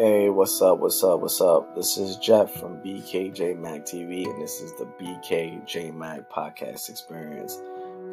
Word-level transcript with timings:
Hey, 0.00 0.30
what's 0.30 0.62
up? 0.62 0.78
What's 0.78 1.04
up? 1.04 1.20
What's 1.20 1.42
up? 1.42 1.76
This 1.76 1.98
is 1.98 2.16
Jeff 2.16 2.54
from 2.54 2.80
BKJMAC 2.80 3.82
TV, 3.82 4.24
and 4.24 4.40
this 4.40 4.62
is 4.62 4.72
the 4.76 4.86
BKJMAC 4.86 6.24
podcast 6.28 6.88
experience 6.88 7.58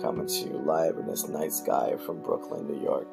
coming 0.02 0.28
to 0.28 0.50
you 0.50 0.58
live 0.66 0.98
in 0.98 1.08
this 1.08 1.30
night 1.30 1.54
sky 1.54 1.96
from 2.06 2.22
Brooklyn, 2.22 2.68
New 2.68 2.84
York. 2.84 3.08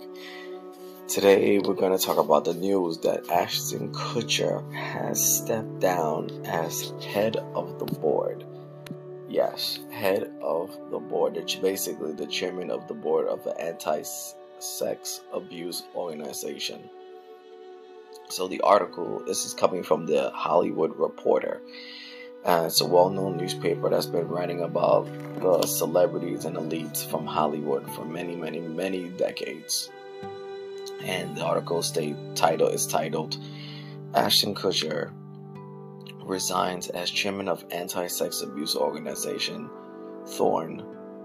Today, 1.07 1.61
we're 1.61 1.75
going 1.75 1.97
to 1.97 2.05
talk 2.05 2.17
about 2.17 2.47
the 2.47 2.55
news 2.55 2.99
that 3.03 3.31
Ashton 3.31 3.93
Kutcher 3.93 4.69
has 4.75 5.23
stepped 5.25 5.79
down 5.79 6.45
as 6.45 6.93
head 7.13 7.37
of 7.37 7.79
the 7.79 7.87
board. 8.01 8.45
Yes, 9.29 9.79
head 9.93 10.33
of 10.43 10.77
the 10.91 10.99
board. 10.99 11.37
It's 11.37 11.55
basically 11.55 12.15
the 12.15 12.27
chairman 12.27 12.73
of 12.73 12.89
the 12.89 12.95
board 12.95 13.29
of 13.29 13.45
the 13.45 13.57
anti 13.57 14.03
sex 14.59 15.21
abuse 15.33 15.85
organization. 15.95 16.91
So 18.29 18.49
the 18.49 18.61
article, 18.63 19.23
this 19.27 19.45
is 19.45 19.55
coming 19.55 19.83
from 19.83 20.07
the 20.07 20.31
Hollywood 20.31 20.97
Reporter. 20.99 21.61
Uh, 22.45 22.65
it's 22.67 22.81
a 22.81 22.87
well-known 22.87 23.37
newspaper 23.37 23.89
that's 23.89 24.07
been 24.07 24.29
writing 24.29 24.61
about 24.61 25.07
the 25.41 25.67
celebrities 25.67 26.45
and 26.45 26.57
elites 26.57 27.09
from 27.09 27.27
Hollywood 27.27 27.91
for 27.93 28.05
many, 28.05 28.37
many, 28.37 28.61
many 28.61 29.09
decades. 29.09 29.91
And 31.03 31.37
the 31.37 31.45
article 31.45 31.83
state 31.83 32.17
title 32.35 32.69
is 32.69 32.87
titled 32.87 33.39
Ashton 34.15 34.55
Kutcher 34.55 35.11
resigns 36.25 36.89
as 36.89 37.11
chairman 37.11 37.49
of 37.49 37.65
anti-sex 37.71 38.43
abuse 38.43 38.77
organization 38.77 39.69
Thorn 40.27 40.83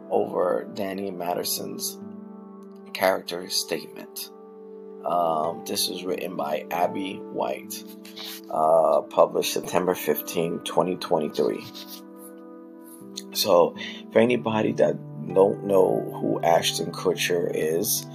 over 0.09 0.67
Danny 0.73 1.11
Madison's 1.11 1.97
character 2.93 3.49
statement. 3.49 4.31
Um, 5.05 5.63
this 5.65 5.89
was 5.89 6.03
written 6.03 6.35
by 6.35 6.65
Abbey 6.71 7.15
White, 7.17 7.83
uh, 8.51 9.01
published 9.01 9.53
September 9.53 9.95
15, 9.95 10.61
2023. 10.63 11.63
So, 13.31 13.75
for 14.11 14.19
anybody 14.19 14.73
that 14.73 14.97
don't 15.33 15.65
know 15.65 16.01
who 16.19 16.41
Ashton 16.41 16.91
Kutcher 16.91 17.49
is, 17.53 18.05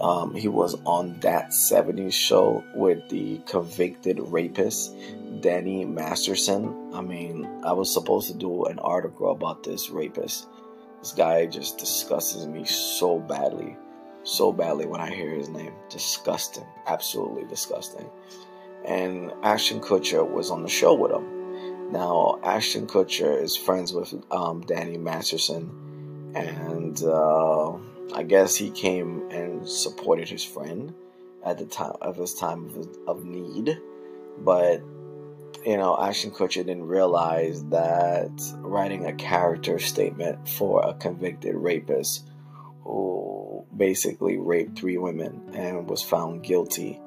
um, 0.00 0.34
he 0.34 0.48
was 0.48 0.76
on 0.84 1.20
that 1.20 1.50
70s 1.50 2.12
show 2.12 2.64
with 2.74 3.08
the 3.10 3.40
convicted 3.46 4.18
rapist 4.20 4.94
Danny 5.40 5.84
Masterson. 5.84 6.92
I 6.94 7.00
mean, 7.00 7.46
I 7.64 7.72
was 7.72 7.92
supposed 7.92 8.28
to 8.28 8.34
do 8.34 8.64
an 8.64 8.78
article 8.78 9.30
about 9.30 9.62
this 9.62 9.90
rapist. 9.90 10.46
This 11.00 11.12
guy 11.12 11.46
just 11.46 11.78
disgusts 11.78 12.44
me 12.46 12.64
so 12.64 13.18
badly 13.18 13.76
so 14.24 14.52
badly 14.52 14.86
when 14.86 15.00
I 15.00 15.14
hear 15.14 15.30
his 15.30 15.48
name. 15.48 15.72
Disgusting. 15.88 16.66
Absolutely 16.86 17.44
disgusting. 17.44 18.10
And 18.84 19.32
Ashton 19.42 19.80
Kutcher 19.80 20.28
was 20.28 20.50
on 20.50 20.62
the 20.62 20.68
show 20.68 20.94
with 20.94 21.12
him. 21.12 21.92
Now, 21.92 22.40
Ashton 22.42 22.86
Kutcher 22.86 23.40
is 23.40 23.56
friends 23.56 23.92
with 23.92 24.14
um, 24.30 24.62
Danny 24.62 24.98
Masterson, 24.98 25.70
and 26.34 27.00
uh, 27.02 27.72
I 28.14 28.22
guess 28.26 28.56
he 28.56 28.70
came 28.70 29.30
and 29.30 29.68
supported 29.68 30.28
his 30.28 30.42
friend 30.42 30.92
at 31.44 31.58
the 31.58 31.66
time 31.66 31.94
of 32.00 32.16
his 32.16 32.34
time 32.34 32.66
of, 32.66 32.88
of 33.06 33.24
need. 33.24 33.78
But 34.38 34.82
you 35.64 35.76
know, 35.76 35.96
Ashton 35.98 36.30
Kutcher 36.30 36.66
didn't 36.66 36.86
realize 36.86 37.64
that 37.66 38.30
writing 38.58 39.06
a 39.06 39.14
character 39.14 39.78
statement 39.78 40.48
for 40.48 40.82
a 40.86 40.94
convicted 40.94 41.54
rapist 41.54 42.28
who 42.82 43.53
basically 43.76 44.38
raped 44.38 44.78
three 44.78 44.98
women 44.98 45.50
and 45.54 45.88
was 45.88 46.02
found 46.02 46.42
guilty 46.42 47.00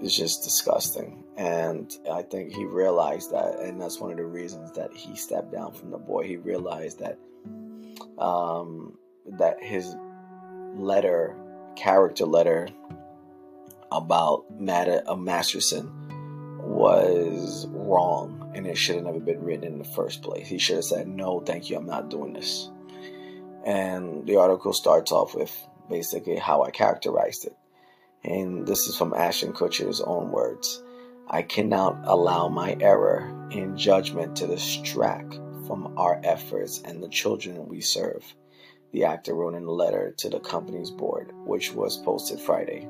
is 0.00 0.16
just 0.16 0.44
disgusting. 0.44 1.24
And 1.36 1.94
I 2.10 2.22
think 2.22 2.52
he 2.52 2.64
realized 2.64 3.32
that, 3.32 3.58
and 3.60 3.80
that's 3.80 4.00
one 4.00 4.10
of 4.10 4.16
the 4.16 4.24
reasons 4.24 4.72
that 4.72 4.92
he 4.92 5.16
stepped 5.16 5.52
down 5.52 5.72
from 5.72 5.90
the 5.90 5.98
board. 5.98 6.26
He 6.26 6.36
realized 6.36 7.00
that 7.00 7.18
um, 8.18 8.96
that 9.38 9.62
his 9.62 9.94
letter, 10.74 11.36
character 11.76 12.24
letter 12.24 12.68
about 13.92 14.44
Matt 14.58 15.06
uh, 15.06 15.16
Masterson 15.16 15.90
was 16.58 17.66
wrong, 17.70 18.50
and 18.54 18.66
it 18.66 18.76
should 18.76 18.96
have 18.96 19.04
never 19.04 19.20
been 19.20 19.42
written 19.42 19.64
in 19.64 19.78
the 19.78 19.84
first 19.84 20.22
place. 20.22 20.48
He 20.48 20.58
should 20.58 20.76
have 20.76 20.84
said, 20.84 21.06
"No, 21.06 21.40
thank 21.40 21.68
you, 21.68 21.76
I'm 21.76 21.86
not 21.86 22.08
doing 22.08 22.32
this." 22.32 22.70
And 23.64 24.26
the 24.26 24.36
article 24.36 24.72
starts 24.72 25.12
off 25.12 25.34
with 25.34 25.54
basically 25.88 26.36
how 26.36 26.62
I 26.62 26.70
characterized 26.70 27.46
it. 27.46 27.56
And 28.24 28.66
this 28.66 28.86
is 28.86 28.96
from 28.96 29.14
Ashton 29.14 29.52
Kutcher's 29.52 30.00
own 30.00 30.30
words. 30.30 30.82
I 31.28 31.42
cannot 31.42 32.00
allow 32.04 32.48
my 32.48 32.76
error 32.80 33.48
in 33.50 33.76
judgment 33.76 34.36
to 34.36 34.46
distract 34.46 35.34
from 35.66 35.94
our 35.98 36.20
efforts 36.22 36.80
and 36.84 37.02
the 37.02 37.08
children 37.08 37.66
we 37.66 37.80
serve. 37.80 38.24
The 38.92 39.04
actor 39.04 39.34
wrote 39.34 39.54
in 39.54 39.64
a 39.64 39.70
letter 39.70 40.14
to 40.18 40.30
the 40.30 40.40
company's 40.40 40.90
board, 40.90 41.32
which 41.44 41.72
was 41.72 41.96
posted 41.98 42.40
Friday. 42.40 42.88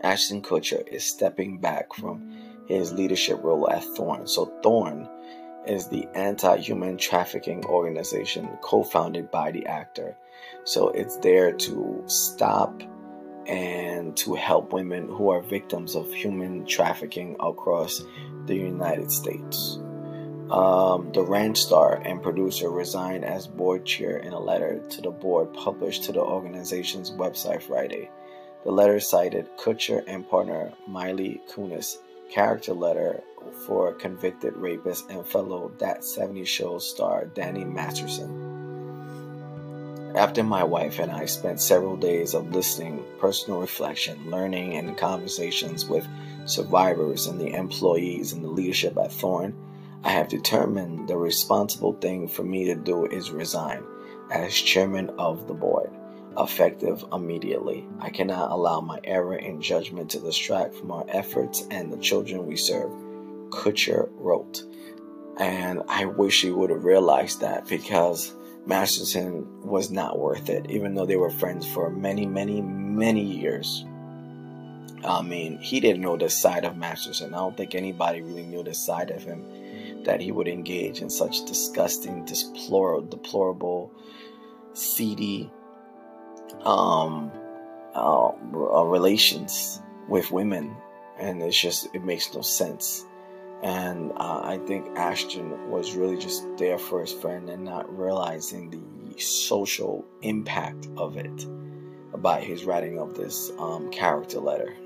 Ashton 0.00 0.42
Kutcher 0.42 0.86
is 0.86 1.04
stepping 1.04 1.58
back 1.58 1.92
from 1.92 2.64
his 2.68 2.92
leadership 2.92 3.42
role 3.42 3.68
at 3.68 3.82
Thorn. 3.82 4.26
So, 4.26 4.52
Thorn 4.62 5.08
is 5.68 5.86
the 5.86 6.08
anti 6.14 6.56
human 6.56 6.96
trafficking 6.96 7.64
organization 7.66 8.48
co 8.60 8.82
founded 8.82 9.30
by 9.30 9.50
the 9.50 9.66
actor. 9.66 10.16
So 10.64 10.88
it's 10.88 11.16
there 11.18 11.52
to 11.52 12.02
stop 12.06 12.82
and 13.46 14.16
to 14.18 14.34
help 14.34 14.72
women 14.72 15.08
who 15.08 15.30
are 15.30 15.40
victims 15.40 15.94
of 15.94 16.12
human 16.12 16.66
trafficking 16.66 17.36
across 17.40 18.02
the 18.46 18.56
United 18.56 19.10
States. 19.10 19.78
Um, 20.50 21.10
the 21.12 21.22
ranch 21.22 21.58
star 21.58 22.00
and 22.04 22.22
producer 22.22 22.70
resigned 22.70 23.24
as 23.24 23.46
board 23.46 23.84
chair 23.84 24.16
in 24.16 24.32
a 24.32 24.40
letter 24.40 24.80
to 24.90 25.02
the 25.02 25.10
board 25.10 25.52
published 25.52 26.04
to 26.04 26.12
the 26.12 26.20
organization's 26.20 27.10
website 27.10 27.62
Friday. 27.62 28.10
The 28.64 28.72
letter 28.72 28.98
cited 28.98 29.56
Kutcher 29.58 30.02
and 30.06 30.28
partner 30.28 30.72
Mila 30.86 31.36
Kunis' 31.50 31.98
character 32.30 32.74
letter 32.74 33.22
for 33.66 33.92
convicted 33.94 34.56
rapist 34.56 35.10
and 35.10 35.26
fellow 35.26 35.72
That 35.78 36.04
70 36.04 36.44
Show 36.44 36.78
star 36.78 37.26
Danny 37.26 37.64
Masterson. 37.64 38.48
After 40.14 40.42
my 40.42 40.64
wife 40.64 40.98
and 40.98 41.12
I 41.12 41.26
spent 41.26 41.60
several 41.60 41.96
days 41.96 42.34
of 42.34 42.54
listening, 42.54 43.04
personal 43.18 43.60
reflection, 43.60 44.30
learning, 44.30 44.76
and 44.76 44.96
conversations 44.96 45.86
with 45.86 46.06
survivors 46.46 47.26
and 47.26 47.38
the 47.38 47.54
employees 47.54 48.32
and 48.32 48.42
the 48.42 48.48
leadership 48.48 48.96
at 48.96 49.12
Thorn, 49.12 49.54
I 50.04 50.10
have 50.10 50.28
determined 50.28 51.08
the 51.08 51.16
responsible 51.16 51.92
thing 51.92 52.26
for 52.28 52.42
me 52.42 52.64
to 52.66 52.74
do 52.74 53.04
is 53.06 53.30
resign 53.30 53.84
as 54.30 54.54
chairman 54.54 55.10
of 55.18 55.46
the 55.46 55.54
board, 55.54 55.90
effective 56.36 57.04
immediately. 57.12 57.86
I 58.00 58.10
cannot 58.10 58.50
allow 58.50 58.80
my 58.80 59.00
error 59.04 59.36
in 59.36 59.60
judgment 59.60 60.10
to 60.10 60.20
distract 60.20 60.74
from 60.74 60.90
our 60.90 61.04
efforts 61.08 61.66
and 61.70 61.92
the 61.92 61.98
children 61.98 62.46
we 62.46 62.56
serve. 62.56 62.90
Kutcher 63.50 64.08
wrote. 64.12 64.62
And 65.38 65.82
I 65.88 66.04
wish 66.06 66.42
he 66.42 66.50
would 66.50 66.70
have 66.70 66.84
realized 66.84 67.40
that 67.40 67.66
because 67.68 68.34
Masterson 68.66 69.62
was 69.62 69.90
not 69.90 70.18
worth 70.18 70.48
it, 70.50 70.70
even 70.70 70.94
though 70.94 71.06
they 71.06 71.16
were 71.16 71.30
friends 71.30 71.66
for 71.66 71.90
many, 71.90 72.26
many, 72.26 72.60
many 72.60 73.22
years. 73.22 73.84
I 75.04 75.22
mean, 75.22 75.58
he 75.58 75.80
didn't 75.80 76.02
know 76.02 76.16
the 76.16 76.28
side 76.28 76.64
of 76.64 76.76
Masterson. 76.76 77.32
I 77.34 77.38
don't 77.38 77.56
think 77.56 77.74
anybody 77.74 78.20
really 78.20 78.42
knew 78.42 78.64
the 78.64 78.74
side 78.74 79.10
of 79.10 79.22
him 79.22 80.04
that 80.04 80.20
he 80.20 80.32
would 80.32 80.48
engage 80.48 81.00
in 81.00 81.08
such 81.08 81.44
disgusting, 81.44 82.24
deplorable, 82.24 83.06
deplorable, 83.06 83.92
seedy 84.72 85.50
um, 86.64 87.30
uh, 87.94 88.32
relations 88.84 89.80
with 90.08 90.30
women, 90.30 90.76
and 91.18 91.42
it's 91.42 91.58
just 91.58 91.88
it 91.94 92.04
makes 92.04 92.32
no 92.34 92.42
sense. 92.42 93.04
And 93.62 94.12
uh, 94.12 94.40
I 94.44 94.60
think 94.66 94.96
Ashton 94.96 95.70
was 95.70 95.96
really 95.96 96.16
just 96.16 96.44
there 96.58 96.78
for 96.78 97.00
his 97.00 97.12
friend 97.12 97.50
and 97.50 97.64
not 97.64 97.96
realizing 97.96 98.70
the 98.70 99.20
social 99.20 100.04
impact 100.22 100.88
of 100.96 101.16
it 101.16 101.46
by 102.22 102.40
his 102.40 102.64
writing 102.64 102.98
of 102.98 103.16
this 103.16 103.50
um, 103.58 103.90
character 103.90 104.38
letter. 104.38 104.76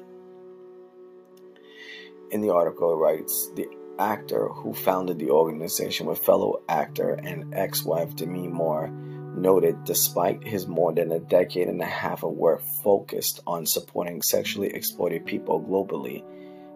In 2.31 2.41
the 2.41 2.51
article, 2.51 2.95
it 2.95 2.97
writes 2.97 3.51
The 3.57 3.69
actor 3.99 4.49
who 4.49 4.73
founded 4.73 5.19
the 5.19 5.31
organization 5.31 6.07
with 6.07 6.19
fellow 6.19 6.63
actor 6.69 7.13
and 7.13 7.55
ex 7.55 7.85
wife 7.85 8.17
Demi 8.17 8.49
Moore 8.49 8.91
noted 9.35 9.85
despite 9.85 10.45
his 10.45 10.67
more 10.67 10.93
than 10.93 11.13
a 11.13 11.21
decade 11.21 11.69
and 11.69 11.81
a 11.81 11.87
half 11.87 12.23
of 12.23 12.33
work 12.33 12.63
focused 12.83 13.41
on 13.47 13.67
supporting 13.67 14.23
sexually 14.23 14.69
exploited 14.69 15.27
people 15.27 15.61
globally 15.61 16.23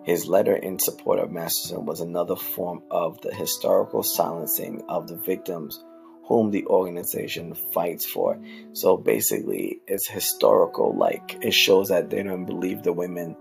his 0.06 0.28
letter 0.28 0.54
in 0.54 0.78
support 0.78 1.18
of 1.18 1.32
Masterson 1.32 1.84
was 1.84 2.00
another 2.00 2.36
form 2.36 2.84
of 2.92 3.20
the 3.22 3.34
historical 3.34 4.04
silencing 4.04 4.84
of 4.88 5.08
the 5.08 5.16
victims 5.16 5.82
whom 6.26 6.52
the 6.52 6.64
organization 6.66 7.54
fights 7.74 8.06
for. 8.06 8.40
So 8.72 8.96
basically, 8.96 9.80
it's 9.88 10.06
historical. 10.06 10.96
Like 10.96 11.38
it 11.42 11.52
shows 11.52 11.88
that 11.88 12.08
they 12.08 12.22
don't 12.22 12.44
believe 12.44 12.84
the 12.84 12.92
women 12.92 13.34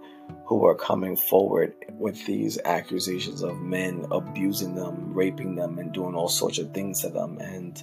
who 0.45 0.65
are 0.65 0.73
coming 0.73 1.15
forward 1.15 1.75
with 1.99 2.25
these 2.25 2.57
accusations 2.65 3.43
of 3.43 3.61
men 3.61 4.07
abusing 4.09 4.73
them, 4.73 5.13
raping 5.13 5.53
them, 5.53 5.77
and 5.77 5.93
doing 5.93 6.15
all 6.15 6.29
sorts 6.29 6.57
of 6.57 6.73
things 6.73 7.01
to 7.01 7.09
them. 7.09 7.37
And 7.37 7.79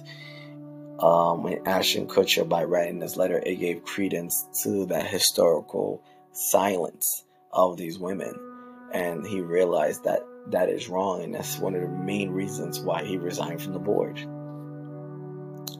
um, 0.99 1.43
when 1.43 1.67
Ashton 1.67 2.07
Kutcher, 2.07 2.47
by 2.47 2.63
writing 2.63 2.99
this 2.99 3.17
letter, 3.17 3.41
it 3.45 3.55
gave 3.55 3.83
credence 3.83 4.47
to 4.63 4.85
that 4.87 5.07
historical 5.07 6.03
silence 6.31 7.25
of 7.51 7.77
these 7.77 7.97
women. 7.99 8.33
And 8.93 9.25
he 9.25 9.41
realized 9.41 10.03
that 10.03 10.21
that 10.47 10.69
is 10.69 10.89
wrong, 10.89 11.23
and 11.23 11.33
that's 11.33 11.57
one 11.57 11.75
of 11.75 11.81
the 11.81 11.87
main 11.87 12.29
reasons 12.29 12.79
why 12.79 13.03
he 13.03 13.17
resigned 13.17 13.61
from 13.61 13.73
the 13.73 13.79
board. 13.79 14.19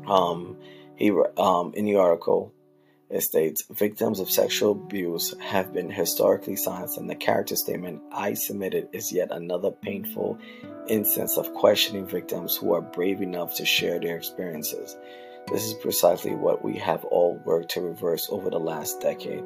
Um, 0.08 0.58
he 0.96 1.12
um, 1.38 1.74
in 1.76 1.86
the 1.86 1.98
article 1.98 2.54
states 3.22 3.64
victims 3.70 4.20
of 4.20 4.32
sexual 4.32 4.72
abuse 4.72 5.36
have 5.40 5.72
been 5.72 5.90
historically 5.90 6.56
silenced, 6.56 6.98
and 6.98 7.10
the 7.10 7.16
character 7.16 7.56
statement 7.56 8.02
I 8.12 8.34
submitted 8.34 8.90
is 8.92 9.12
yet 9.12 9.32
another 9.32 9.70
painful 9.70 10.40
instance 10.88 11.38
of 11.38 11.54
questioning 11.54 12.08
victims 12.08 12.56
who 12.56 12.74
are 12.74 12.82
brave 12.82 13.22
enough 13.22 13.56
to 13.56 13.66
share 13.66 14.00
their 14.00 14.18
experiences. 14.18 14.98
This 15.52 15.66
is 15.66 15.74
precisely 15.76 16.34
what 16.34 16.64
we 16.64 16.78
have 16.78 17.06
all 17.06 17.40
worked 17.46 17.70
to 17.72 17.82
reverse 17.82 18.28
over 18.30 18.50
the 18.50 18.60
last 18.60 19.02
decade, 19.02 19.44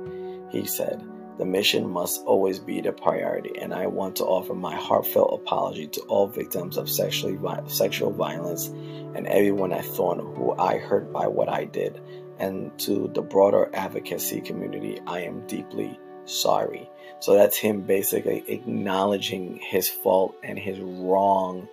he 0.49 0.65
said. 0.65 1.03
The 1.37 1.45
mission 1.45 1.87
must 1.87 2.23
always 2.23 2.57
be 2.57 2.81
the 2.81 2.91
priority, 2.91 3.59
and 3.59 3.73
I 3.73 3.85
want 3.87 4.15
to 4.15 4.25
offer 4.25 4.55
my 4.55 4.75
heartfelt 4.75 5.39
apology 5.41 5.87
to 5.87 6.01
all 6.01 6.27
victims 6.27 6.77
of 6.77 6.89
sexually 6.89 7.37
sexual 7.67 8.11
violence 8.11 8.67
and 8.67 9.27
everyone 9.27 9.71
at 9.71 9.85
Thorn 9.85 10.19
who 10.19 10.53
I 10.53 10.77
hurt 10.77 11.11
by 11.11 11.27
what 11.27 11.49
I 11.49 11.65
did. 11.65 12.01
And 12.39 12.78
to 12.80 13.10
the 13.13 13.22
broader 13.22 13.69
advocacy 13.74 14.42
community, 14.42 15.00
I 15.07 15.22
am 15.22 15.45
deeply 15.48 16.00
sorry. 16.25 16.89
So 17.19 17.34
that's 17.36 17.57
him 17.57 17.81
basically 17.81 18.44
acknowledging 18.48 19.60
his 19.62 19.89
fault 19.89 20.36
and 20.44 20.57
his 20.57 20.80
wrong 20.80 21.68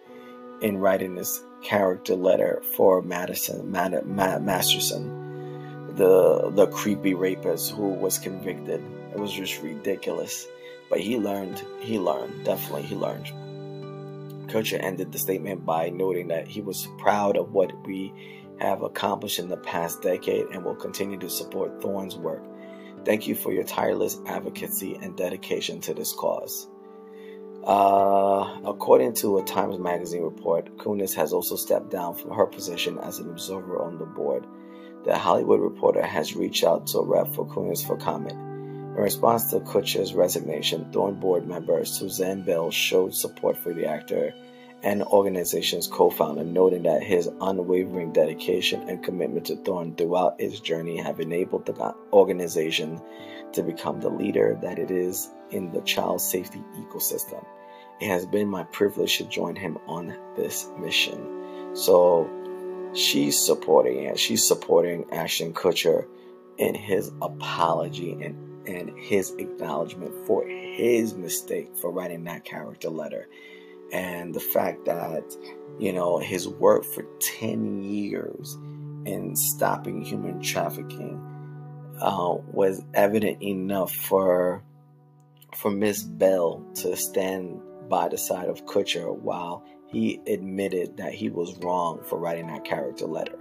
in 0.63 0.79
writing 0.79 1.15
this 1.15 1.43
character 1.63 2.15
letter 2.15 2.63
for 2.77 3.03
Madison 3.03 3.71
Mad- 3.71 4.07
Masterson, 4.07 5.95
the 5.97 6.51
the 6.51 6.67
creepy 6.69 7.15
rapist 7.15 7.73
who 7.73 7.89
was 7.89 8.19
convicted 8.19 8.83
it 9.15 9.21
was 9.21 9.33
just 9.33 9.63
ridiculous. 9.63 10.47
But 10.91 11.01
he 11.01 11.19
learned, 11.19 11.63
he 11.81 11.99
learned, 11.99 12.45
definitely 12.45 12.83
he 12.83 12.97
learned. 12.97 13.27
Kutcher 14.49 14.79
ended 14.83 15.13
the 15.13 15.19
statement 15.19 15.65
by 15.65 15.89
noting 15.89 16.29
that 16.29 16.49
he 16.49 16.61
was 16.61 16.89
proud 16.99 17.37
of 17.37 17.53
what 17.53 17.73
we 17.87 18.13
have 18.61 18.83
accomplished 18.83 19.39
in 19.39 19.49
the 19.49 19.57
past 19.57 20.03
decade 20.03 20.47
and 20.47 20.65
will 20.65 20.75
continue 20.75 21.19
to 21.19 21.31
support 21.31 21.81
Thorn's 21.83 22.17
work. 22.17 22.45
Thank 23.05 23.27
you 23.27 23.35
for 23.35 23.53
your 23.53 23.65
tireless 23.65 24.19
advocacy 24.27 24.99
and 25.03 25.17
dedication 25.17 25.81
to 25.83 25.95
this 25.95 26.13
cause. 26.13 26.69
Uh, 27.65 28.61
according 28.65 29.15
to 29.15 29.39
a 29.39 29.45
Times 29.45 29.79
Magazine 29.79 30.23
report, 30.23 30.77
Kunis 30.77 31.15
has 31.15 31.33
also 31.33 31.57
stepped 31.57 31.91
down 31.91 32.15
from 32.15 32.31
her 32.33 32.47
position 32.47 32.99
as 32.99 33.19
an 33.19 33.31
observer 33.31 33.83
on 33.83 33.99
the 33.99 34.05
board. 34.05 34.47
The 35.05 35.17
Hollywood 35.17 35.61
Reporter 35.61 36.03
has 36.03 36.37
reached 36.37 36.65
out 36.65 36.87
to 36.89 36.99
a 36.99 37.07
rep 37.07 37.35
for 37.35 37.47
Kunis 37.47 37.87
for 37.87 37.97
comment. 37.97 38.33
In 38.33 39.03
response 39.03 39.51
to 39.51 39.61
Kutcher's 39.61 40.15
resignation, 40.15 40.93
Thorn 40.93 41.19
board 41.21 41.49
member 41.49 41.85
Suzanne 41.85 42.43
Bell 42.43 42.71
showed 42.71 43.15
support 43.15 43.57
for 43.57 43.75
the 43.75 43.87
actor 43.87 44.33
and 44.85 45.03
organization's 45.03 45.87
co-founder, 45.87 46.45
noting 46.45 46.83
that 46.83 47.03
his 47.03 47.29
unwavering 47.41 48.13
dedication 48.13 48.87
and 48.87 49.03
commitment 49.03 49.47
to 49.47 49.57
Thorn 49.57 49.95
throughout 49.95 50.39
its 50.39 50.61
journey 50.61 50.99
have 50.99 51.21
enabled 51.21 51.65
the 51.65 51.95
organization 52.13 53.01
to 53.55 53.63
become 53.63 54.01
the 54.01 54.11
leader 54.11 54.59
that 54.61 54.79
it 54.79 54.91
is 54.91 55.31
in 55.51 55.73
the 55.73 55.81
child 55.81 56.21
safety 56.21 56.63
ecosystem. 56.77 57.45
It 58.01 58.09
has 58.09 58.27
been 58.27 58.47
my 58.47 58.65
privilege 58.65 59.17
to 59.19 59.25
join 59.25 59.57
him 59.57 59.79
on 59.87 60.15
this 60.37 60.69
mission. 60.79 61.75
So 61.75 62.29
she's 62.95 63.39
supporting 63.39 64.05
it. 64.05 64.19
She's 64.19 64.47
supporting 64.47 65.11
Ashton 65.13 65.55
Kutcher 65.55 66.07
in 66.59 66.75
his 66.75 67.11
apology 67.23 68.13
and 68.13 68.45
and 68.67 68.99
his 68.99 69.31
acknowledgement 69.33 70.15
for 70.27 70.47
his 70.47 71.13
mistake 71.15 71.77
for 71.77 71.91
writing 71.91 72.25
that 72.25 72.45
character 72.45 72.89
letter. 72.89 73.29
And 73.95 74.35
the 74.35 74.41
fact 74.41 74.85
that, 74.87 75.23
you 75.79 75.93
know, 75.93 76.19
his 76.19 76.49
work 76.49 76.85
for 76.85 77.05
10 77.39 77.81
years 77.81 78.59
in 79.07 79.37
stopping 79.37 80.03
human 80.03 80.43
trafficking 80.43 81.21
uh, 82.01 82.35
was 82.53 82.83
evident 82.93 83.41
enough 83.43 83.95
for 83.95 84.63
for 85.55 85.71
Miss 85.71 86.03
Bell 86.03 86.67
to 86.75 86.97
stand 86.97 87.61
by 87.89 88.09
the 88.09 88.19
side 88.19 88.49
of 88.49 88.67
Kutcher 88.67 89.15
while 89.15 89.65
he 89.87 90.21
admitted 90.27 90.97
that 90.97 91.15
he 91.15 91.31
was 91.31 91.57
wrong 91.59 92.03
for 92.03 92.19
writing 92.19 92.49
that 92.49 92.65
character 92.65 93.07
letter. 93.07 93.39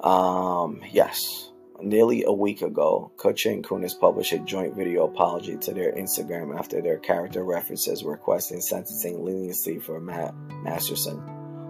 Um, 0.00 0.82
yes, 0.92 1.50
Nearly 1.82 2.24
a 2.24 2.32
week 2.32 2.62
ago, 2.62 3.12
Kutcher 3.16 3.52
and 3.52 3.62
Kunis 3.62 3.98
published 3.98 4.32
a 4.32 4.38
joint 4.38 4.74
video 4.74 5.04
apology 5.04 5.58
to 5.58 5.74
their 5.74 5.92
Instagram 5.92 6.58
after 6.58 6.80
their 6.80 6.96
character 6.96 7.44
references 7.44 8.02
requesting 8.02 8.62
sentencing 8.62 9.22
leniency 9.22 9.78
for 9.78 10.00
Matt 10.00 10.34
Masterson, 10.62 11.20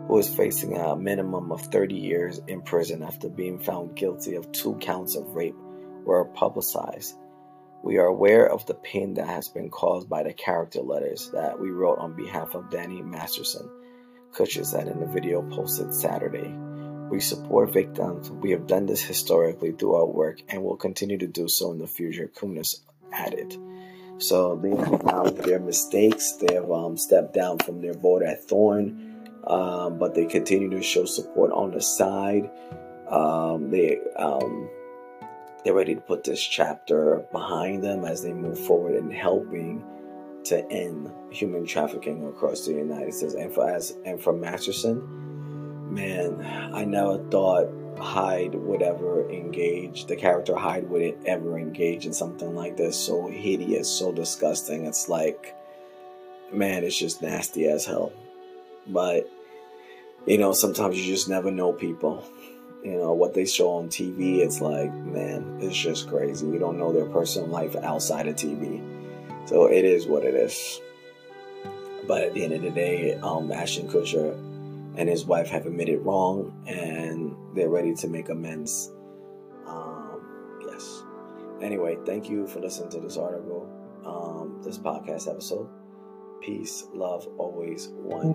who 0.06 0.16
is 0.18 0.32
facing 0.32 0.76
a 0.76 0.94
minimum 0.94 1.50
of 1.50 1.60
30 1.60 1.96
years 1.96 2.40
in 2.46 2.62
prison 2.62 3.02
after 3.02 3.28
being 3.28 3.58
found 3.58 3.96
guilty 3.96 4.36
of 4.36 4.52
two 4.52 4.76
counts 4.76 5.16
of 5.16 5.34
rape, 5.34 5.56
were 6.04 6.24
publicized. 6.24 7.16
We 7.82 7.98
are 7.98 8.06
aware 8.06 8.48
of 8.48 8.64
the 8.66 8.74
pain 8.74 9.14
that 9.14 9.26
has 9.26 9.48
been 9.48 9.70
caused 9.70 10.08
by 10.08 10.22
the 10.22 10.32
character 10.32 10.82
letters 10.82 11.30
that 11.32 11.58
we 11.58 11.70
wrote 11.70 11.98
on 11.98 12.14
behalf 12.14 12.54
of 12.54 12.70
Danny 12.70 13.02
Masterson, 13.02 13.68
Kutcher 14.30 14.64
said 14.64 14.86
in 14.86 15.00
the 15.00 15.06
video 15.06 15.42
posted 15.42 15.92
Saturday. 15.92 16.54
We 17.10 17.20
support 17.20 17.72
victims. 17.72 18.30
We 18.30 18.50
have 18.50 18.66
done 18.66 18.86
this 18.86 19.02
historically 19.02 19.72
through 19.72 19.94
our 19.94 20.06
work 20.06 20.40
and 20.48 20.62
will 20.62 20.76
continue 20.76 21.18
to 21.18 21.26
do 21.26 21.48
so 21.48 21.70
in 21.72 21.78
the 21.78 21.86
future, 21.86 22.30
Kunis 22.34 22.80
added. 23.12 23.56
So 24.18 24.56
they 24.56 24.70
have 24.70 24.92
acknowledged 24.92 25.44
their 25.44 25.60
mistakes. 25.60 26.32
They 26.32 26.54
have 26.54 26.70
um, 26.70 26.96
stepped 26.96 27.34
down 27.34 27.58
from 27.58 27.80
their 27.80 27.94
vote 27.94 28.22
at 28.22 28.44
Thorn, 28.44 29.30
um, 29.46 29.98
but 29.98 30.14
they 30.14 30.26
continue 30.26 30.70
to 30.70 30.82
show 30.82 31.04
support 31.04 31.52
on 31.52 31.70
the 31.72 31.80
side. 31.80 32.50
Um, 33.08 33.70
they 33.70 34.00
um, 34.16 34.68
they're 35.64 35.75
ready 35.75 35.94
to 35.94 36.00
put 36.00 36.25
this 36.25 36.42
chapter 36.42 37.26
behind 37.32 37.82
them 37.84 38.04
as 38.04 38.22
they 38.22 38.32
move 38.32 38.58
forward 38.58 38.94
in 38.94 39.10
helping 39.10 39.84
to 40.44 40.64
end 40.70 41.10
human 41.30 41.66
trafficking 41.66 42.26
across 42.28 42.66
the 42.66 42.72
United 42.72 43.12
States. 43.12 43.34
And 43.34 43.52
for 43.52 43.68
as 43.68 43.94
and 44.04 44.20
for 44.20 44.32
Masterson, 44.32 45.25
man, 45.90 46.40
I 46.75 46.85
never 46.85 47.19
thought 47.31 47.69
Hyde 47.99 48.55
would 48.55 48.83
ever 48.83 49.28
engage, 49.31 50.07
the 50.07 50.16
character 50.16 50.55
Hyde 50.55 50.88
would 50.90 51.16
ever 51.25 51.59
engage 51.59 52.07
in 52.07 52.12
something 52.12 52.55
like 52.55 52.76
this. 52.76 52.99
So 52.99 53.26
hideous, 53.28 53.90
so 53.90 54.12
disgusting. 54.12 54.87
It's 54.87 55.09
like, 55.09 55.55
man, 56.52 56.85
it's 56.85 56.99
just 56.99 57.23
nasty 57.23 57.69
as 57.69 57.85
hell. 57.85 58.12
But, 58.87 59.31
you 60.26 60.38
know, 60.38 60.52
sometimes 60.52 60.99
you 60.99 61.12
just 61.12 61.28
never 61.28 61.50
know 61.50 61.73
people. 61.73 62.25
You 62.85 62.99
know, 62.99 63.14
what 63.14 63.35
they 63.35 63.47
show 63.47 63.71
on 63.73 63.88
TV, 63.88 64.38
it's 64.38 64.61
like, 64.61 64.93
man, 64.93 65.59
it's 65.61 65.76
just 65.76 66.09
crazy. 66.09 66.47
We 66.47 66.59
don't 66.59 66.78
know 66.78 66.93
their 66.93 67.07
personal 67.07 67.49
life 67.49 67.75
outside 67.76 68.28
of 68.28 68.37
TV. 68.37 68.81
So 69.49 69.66
it 69.66 69.85
is 69.85 70.07
what 70.07 70.25
it 70.25 70.35
is. 70.35 70.81
But 72.07 72.23
at 72.23 72.35
the 72.35 72.45
end 72.45 72.52
of 72.52 72.62
the 72.62 72.71
day, 72.71 73.14
um, 73.14 73.50
Ashton 73.50 73.88
Kutcher 73.88 74.37
and 74.96 75.08
his 75.08 75.24
wife 75.24 75.48
have 75.48 75.66
admitted 75.66 76.00
wrong 76.00 76.52
and 76.66 77.36
they're 77.54 77.68
ready 77.68 77.94
to 77.94 78.08
make 78.08 78.28
amends. 78.28 78.92
Um, 79.66 80.60
yes. 80.68 81.02
Anyway, 81.60 81.96
thank 82.06 82.28
you 82.28 82.46
for 82.46 82.60
listening 82.60 82.90
to 82.90 83.00
this 83.00 83.16
article, 83.16 83.68
um, 84.04 84.60
this 84.62 84.78
podcast 84.78 85.30
episode. 85.30 85.68
Peace, 86.40 86.84
love, 86.92 87.26
always 87.38 87.88
one. 87.88 88.34